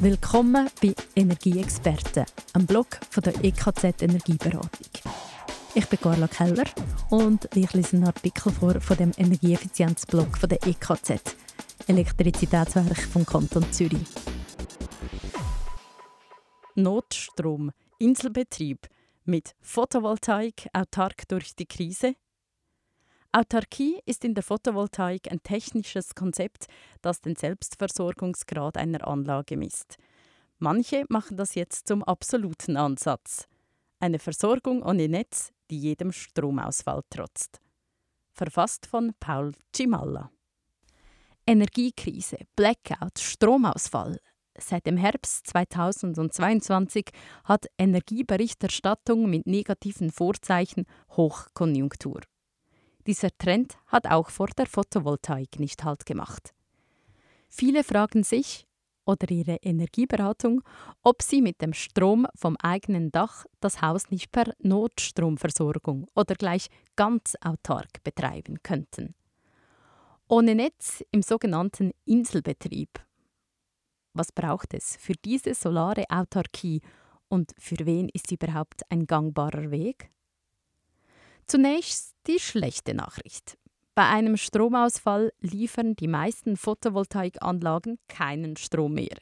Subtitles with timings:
[0.00, 4.68] Willkommen bei Energieexperten, einem Blog von der EKZ Energieberatung.
[5.74, 6.64] Ich bin Carla Keller
[7.10, 11.36] und ich lese einen Artikel vor von dem Energieeffizienzblog von der EKZ,
[11.86, 14.06] Elektrizitätswerk vom Kanton Zürich.
[16.74, 18.88] Notstrom, Inselbetrieb
[19.24, 22.14] mit Photovoltaik autark durch die Krise
[23.36, 26.66] Autarkie ist in der Photovoltaik ein technisches Konzept,
[27.02, 29.96] das den Selbstversorgungsgrad einer Anlage misst.
[30.60, 33.48] Manche machen das jetzt zum absoluten Ansatz.
[33.98, 37.60] Eine Versorgung ohne Netz, die jedem Stromausfall trotzt.
[38.30, 40.30] Verfasst von Paul Cimalla.
[41.44, 44.20] Energiekrise, Blackout, Stromausfall.
[44.56, 47.10] Seit dem Herbst 2022
[47.42, 52.20] hat Energieberichterstattung mit negativen Vorzeichen Hochkonjunktur.
[53.06, 56.54] Dieser Trend hat auch vor der Photovoltaik nicht Halt gemacht.
[57.48, 58.66] Viele fragen sich
[59.04, 60.62] oder ihre Energieberatung,
[61.02, 66.68] ob sie mit dem Strom vom eigenen Dach das Haus nicht per Notstromversorgung oder gleich
[66.96, 69.14] ganz autark betreiben könnten.
[70.26, 72.88] Ohne Netz im sogenannten Inselbetrieb.
[74.14, 76.80] Was braucht es für diese solare Autarkie
[77.28, 80.10] und für wen ist sie überhaupt ein gangbarer Weg?
[81.46, 83.58] Zunächst die schlechte Nachricht.
[83.94, 89.18] Bei einem Stromausfall liefern die meisten Photovoltaikanlagen keinen Strom mehr.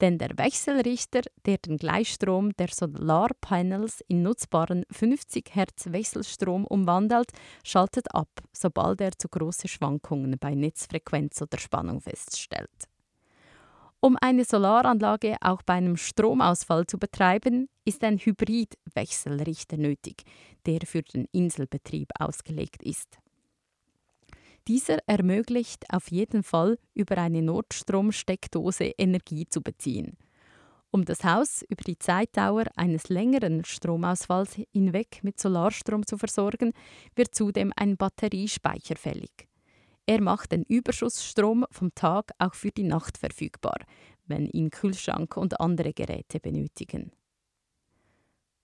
[0.00, 7.32] Denn der Wechselrichter, der den Gleichstrom der Solarpanels in nutzbaren 50 Hertz Wechselstrom umwandelt,
[7.64, 12.88] schaltet ab, sobald er zu große Schwankungen bei Netzfrequenz oder Spannung feststellt.
[14.00, 20.22] Um eine Solaranlage auch bei einem Stromausfall zu betreiben, ist ein Hybridwechselrichter nötig,
[20.66, 23.18] der für den Inselbetrieb ausgelegt ist.
[24.68, 30.16] Dieser ermöglicht auf jeden Fall über eine Notstromsteckdose Energie zu beziehen.
[30.90, 36.72] Um das Haus über die Zeitdauer eines längeren Stromausfalls hinweg mit Solarstrom zu versorgen,
[37.16, 39.47] wird zudem ein Batteriespeicher fällig.
[40.08, 43.76] Er macht den Überschussstrom vom Tag auch für die Nacht verfügbar,
[44.26, 47.12] wenn ihn Kühlschrank und andere Geräte benötigen.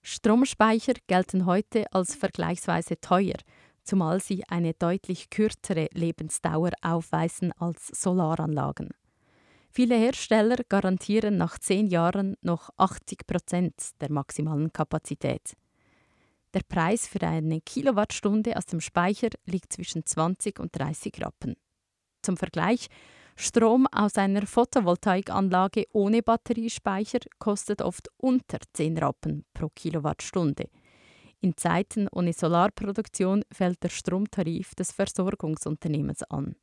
[0.00, 3.36] Stromspeicher gelten heute als vergleichsweise teuer,
[3.82, 8.94] zumal sie eine deutlich kürzere Lebensdauer aufweisen als Solaranlagen.
[9.68, 15.52] Viele Hersteller garantieren nach zehn Jahren noch 80 Prozent der maximalen Kapazität.
[16.54, 21.56] Der Preis für eine Kilowattstunde aus dem Speicher liegt zwischen 20 und 30 Rappen.
[22.22, 22.86] Zum Vergleich,
[23.36, 30.68] Strom aus einer Photovoltaikanlage ohne Batteriespeicher kostet oft unter 10 Rappen pro Kilowattstunde.
[31.40, 36.54] In Zeiten ohne Solarproduktion fällt der Stromtarif des Versorgungsunternehmens an.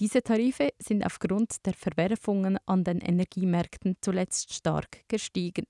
[0.00, 5.66] Diese Tarife sind aufgrund der Verwerfungen an den Energiemärkten zuletzt stark gestiegen.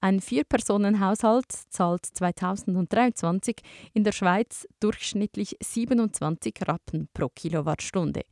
[0.00, 3.56] Ein Vier-Personen-Haushalt zahlt 2023
[3.94, 8.22] in der Schweiz durchschnittlich 27 Rappen pro Kilowattstunde.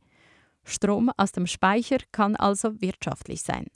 [0.63, 3.67] Strom aus dem Speicher kann also wirtschaftlich sein.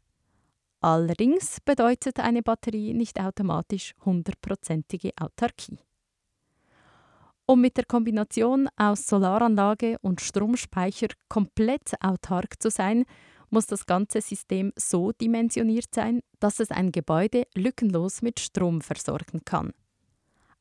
[0.80, 5.78] Allerdings bedeutet eine Batterie nicht automatisch hundertprozentige Autarkie.
[7.46, 13.04] Um mit der Kombination aus Solaranlage und Stromspeicher komplett autark zu sein,
[13.52, 19.42] muss das ganze System so dimensioniert sein, dass es ein Gebäude lückenlos mit Strom versorgen
[19.46, 19.74] kann.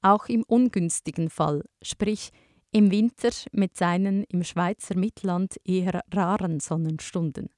[0.03, 2.31] Auch im ungünstigen Fall, sprich
[2.73, 7.51] im Winter mit seinen im Schweizer Mittland eher raren Sonnenstunden.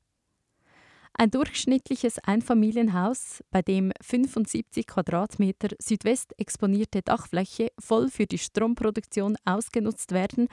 [1.14, 10.12] Ein durchschnittliches Einfamilienhaus, bei dem 75 Quadratmeter südwest exponierte Dachfläche voll für die Stromproduktion ausgenutzt
[10.12, 10.48] werden,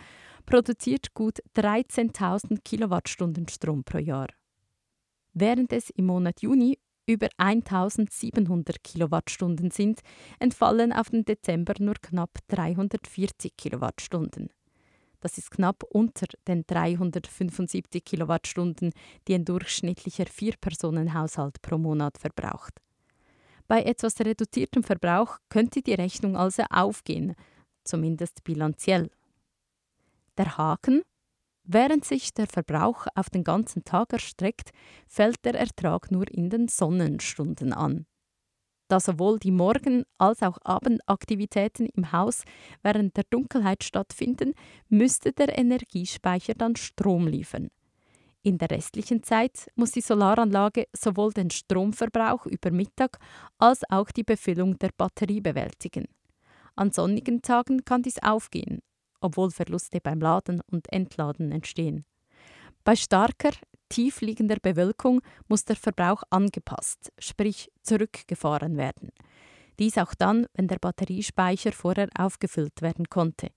[0.45, 4.27] produziert gut 13.000 Kilowattstunden Strom pro Jahr
[5.33, 10.01] während es im Monat Juni über 1700 Kilowattstunden sind,
[10.39, 14.49] entfallen auf den Dezember nur knapp 340 Kilowattstunden.
[15.21, 18.93] Das ist knapp unter den 375 Kilowattstunden,
[19.27, 22.79] die ein durchschnittlicher Vier-Personen-Haushalt pro Monat verbraucht.
[23.67, 27.35] Bei etwas reduziertem Verbrauch könnte die Rechnung also aufgehen,
[27.83, 29.09] zumindest bilanziell.
[30.37, 31.03] Der Haken,
[31.71, 34.71] Während sich der Verbrauch auf den ganzen Tag erstreckt,
[35.07, 38.07] fällt der Ertrag nur in den Sonnenstunden an.
[38.87, 42.41] Da sowohl die Morgen- als auch Abendaktivitäten im Haus
[42.81, 44.55] während der Dunkelheit stattfinden,
[44.87, 47.69] müsste der Energiespeicher dann Strom liefern.
[48.41, 53.19] In der restlichen Zeit muss die Solaranlage sowohl den Stromverbrauch über Mittag
[53.59, 56.07] als auch die Befüllung der Batterie bewältigen.
[56.75, 58.79] An sonnigen Tagen kann dies aufgehen,
[59.21, 62.05] obwohl Verluste beim Laden und Entladen entstehen.
[62.83, 63.51] Bei starker,
[63.89, 69.09] tiefliegender Bewölkung muss der Verbrauch angepasst, sprich zurückgefahren werden.
[69.79, 73.51] Dies auch dann, wenn der Batteriespeicher vorher aufgefüllt werden konnte.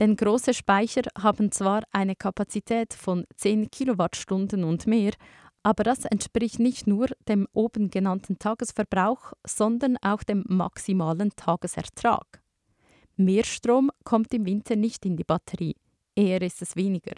[0.00, 5.12] Denn große Speicher haben zwar eine Kapazität von 10 Kilowattstunden und mehr,
[5.62, 12.42] aber das entspricht nicht nur dem oben genannten Tagesverbrauch, sondern auch dem maximalen Tagesertrag.
[13.20, 15.74] Mehr Strom kommt im Winter nicht in die Batterie,
[16.14, 17.16] eher ist es weniger.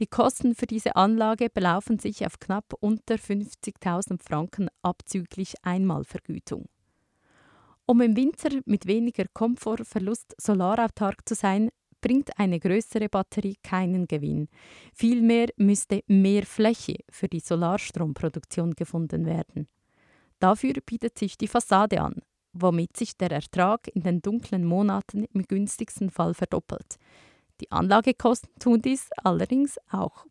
[0.00, 6.70] Die Kosten für diese Anlage belaufen sich auf knapp unter 50.000 Franken abzüglich Einmalvergütung.
[7.84, 11.68] Um im Winter mit weniger Komfortverlust solarautark zu sein,
[12.00, 14.48] bringt eine größere Batterie keinen Gewinn.
[14.94, 19.68] Vielmehr müsste mehr Fläche für die Solarstromproduktion gefunden werden.
[20.38, 22.22] Dafür bietet sich die Fassade an,
[22.52, 26.96] womit sich der Ertrag in den dunklen Monaten im günstigsten Fall verdoppelt.
[27.60, 30.26] Die Anlagekosten tun dies allerdings auch.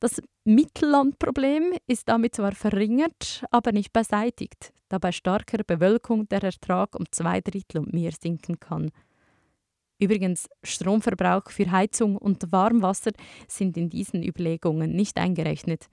[0.00, 6.94] Das Mittellandproblem ist damit zwar verringert, aber nicht beseitigt, da bei starker Bewölkung der Ertrag
[6.94, 8.90] um zwei Drittel und mehr sinken kann.
[10.00, 13.10] Übrigens, Stromverbrauch für Heizung und Warmwasser
[13.48, 15.86] sind in diesen Überlegungen nicht eingerechnet.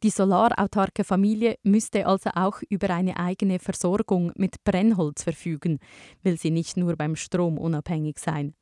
[0.00, 5.80] Die solarautarke Familie müsste also auch über eine eigene Versorgung mit Brennholz verfügen,
[6.22, 8.54] will sie nicht nur beim Strom unabhängig sein.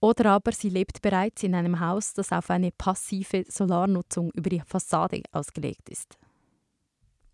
[0.00, 4.60] Oder aber sie lebt bereits in einem Haus, das auf eine passive Solarnutzung über die
[4.60, 6.16] Fassade ausgelegt ist.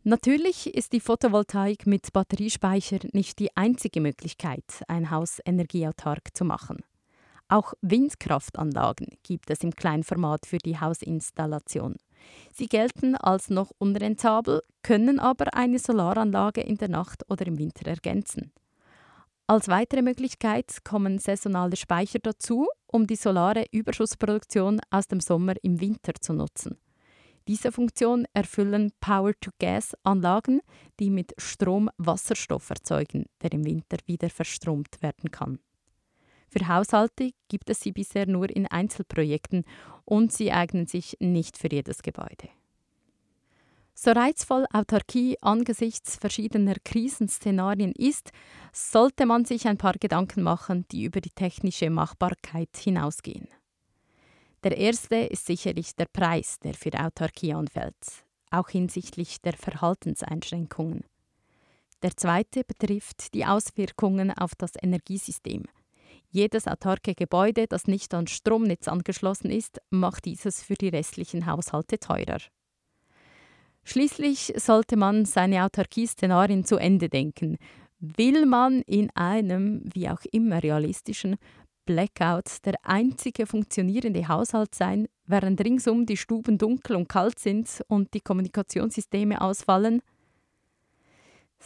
[0.05, 6.83] Natürlich ist die Photovoltaik mit Batteriespeicher nicht die einzige Möglichkeit, ein Haus energieautark zu machen.
[7.49, 11.97] Auch Windkraftanlagen gibt es im Kleinformat für die Hausinstallation.
[12.53, 17.87] Sie gelten als noch unrentabel, können aber eine Solaranlage in der Nacht oder im Winter
[17.87, 18.53] ergänzen.
[19.47, 25.81] Als weitere Möglichkeit kommen saisonale Speicher dazu, um die solare Überschussproduktion aus dem Sommer im
[25.81, 26.79] Winter zu nutzen.
[27.47, 30.63] Diese Funktion erfüllen Power-to-Gas-Anlagen,
[30.99, 35.59] die mit Strom Wasserstoff erzeugen, der im Winter wieder verstromt werden kann.
[36.57, 39.65] Für Haushalte gibt es sie bisher nur in Einzelprojekten
[40.05, 42.49] und sie eignen sich nicht für jedes Gebäude.
[43.93, 48.31] So reizvoll Autarkie angesichts verschiedener Krisenszenarien ist,
[48.73, 53.49] sollte man sich ein paar Gedanken machen, die über die technische Machbarkeit hinausgehen.
[54.63, 61.03] Der erste ist sicherlich der Preis, der für Autarkie anfällt, auch hinsichtlich der Verhaltenseinschränkungen.
[62.05, 65.65] Der zweite betrifft die Auswirkungen auf das Energiesystem–
[66.35, 71.99] jedes autarke Gebäude, das nicht ans Stromnetz angeschlossen ist, macht dieses für die restlichen Haushalte
[71.99, 72.39] teurer.
[73.85, 77.59] Schließlich sollte man seine Autarkie-Szenarien zu Ende denken.
[78.01, 81.37] Will man in einem, wie auch immer realistischen,
[81.87, 88.15] Blackout der einzige funktionierende Haushalt sein, während ringsum die Stuben dunkel und kalt sind und
[88.15, 90.01] die Kommunikationssysteme ausfallen?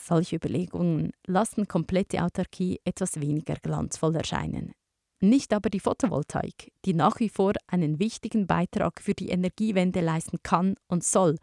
[0.00, 4.72] Solche Überlegungen lassen komplette Autarkie etwas weniger glanzvoll erscheinen.
[5.20, 10.38] Nicht aber die Photovoltaik, die nach wie vor einen wichtigen Beitrag für die Energiewende leisten
[10.42, 11.36] kann und soll,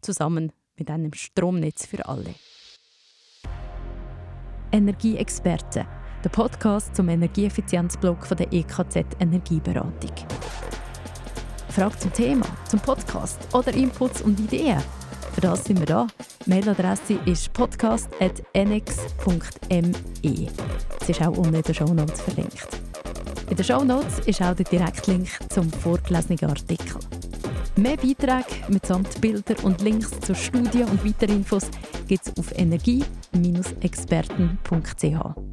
[0.00, 2.34] zusammen mit einem Stromnetz für alle.
[4.70, 5.86] Energieexperte,
[6.22, 10.12] der Podcast zum Energieeffizienzblock von der EKZ Energieberatung.
[11.68, 14.82] Frage zum Thema, zum Podcast oder Inputs und Ideen?
[15.34, 16.06] Für das sind wir da.
[16.46, 20.48] Mailadresse ist podcast.nx.me.
[21.00, 22.68] Es ist auch unten in den Shownotes verlinkt.
[23.50, 27.00] In den Shownotes ist auch der Direktlink zum vorgelesenen Artikel.
[27.76, 31.68] Mehr Beiträge mitsamt Bilder und Links zur Studie und weiteren Infos
[32.06, 35.45] gibt es auf energie-experten.ch.